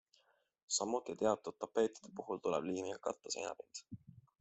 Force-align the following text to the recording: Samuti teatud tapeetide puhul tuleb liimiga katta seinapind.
Samuti 0.77 1.15
teatud 1.21 1.55
tapeetide 1.65 2.13
puhul 2.21 2.37
tuleb 2.43 2.67
liimiga 2.71 2.99
katta 3.09 3.33
seinapind. 3.37 3.75